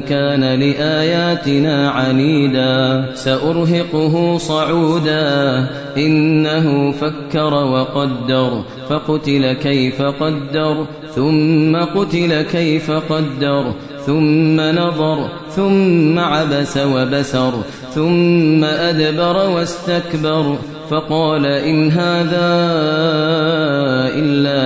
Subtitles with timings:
[0.00, 5.66] كان لآياتنا عنيدا سأرهقه صعودا.
[5.96, 13.72] إنه فكر وقدر فقتل كيف قدر ثم قتل كيف قدر
[14.06, 17.52] ثم نظر ثم عبس وبسر
[17.94, 20.56] ثم أدبر واستكبر
[20.90, 22.48] فقال إن هذا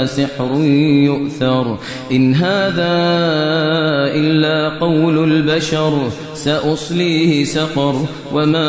[0.07, 0.55] سحر
[1.05, 1.79] يؤثر
[2.13, 2.97] إن هذا
[4.15, 8.67] إلا قول البشر سأصليه سقر وما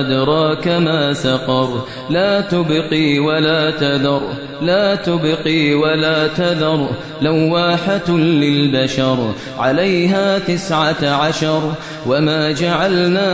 [0.00, 4.22] أدراك ما سقر لا تبقي ولا تذر
[4.62, 6.88] لا تبقي ولا تذر
[7.22, 11.72] لواحة للبشر عليها تسعة عشر
[12.06, 13.30] وما جعلنا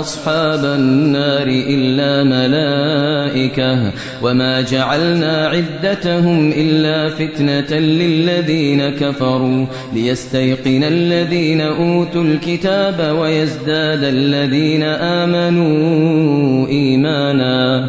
[0.00, 11.13] أصحاب النار إلا ملائكة وما جعلنا عدتهم إلا فتنة للذين كفروا ليستيقن الذين
[11.60, 17.88] أوتوا الكتاب ويزداد الذين آمنوا إيمانا.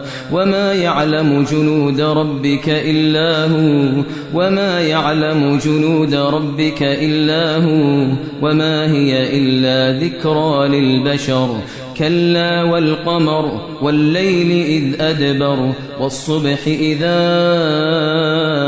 [0.31, 4.03] وما يعلم جنود ربك إلا هو
[4.33, 8.07] وما يعلم جنود ربك إلا هو
[8.41, 11.55] وما هي إلا ذكرى للبشر
[11.97, 17.17] كلا والقمر والليل إذ أدبر والصبح إذا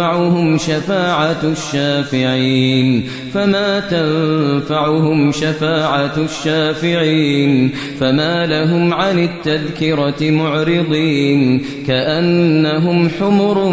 [0.00, 13.68] تنفعهم شفاعة الشافعين فما تنفعهم شفاعة الشافعين فما لهم عن التذكرة معرضين كأنهم حمر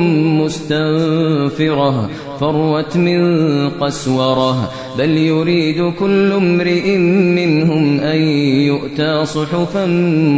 [0.45, 6.97] مستنفرة فروت من قسورة بل يريد كل امرئ
[7.37, 8.21] منهم أن
[8.67, 9.85] يؤتى صحفا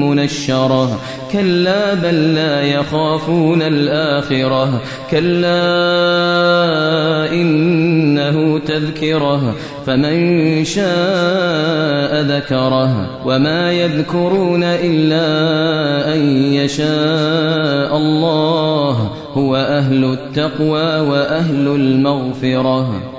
[0.07, 0.99] منشرة
[1.31, 5.59] كلا بل لا يخافون الآخرة كلا
[7.31, 9.55] إنه تذكره
[9.85, 15.25] فمن شاء ذكره وما يذكرون إلا
[16.13, 16.19] أن
[16.53, 23.18] يشاء الله هو أهل التقوى وأهل المغفرة.